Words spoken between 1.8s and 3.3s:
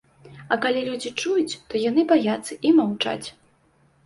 яны баяцца і маўчаць.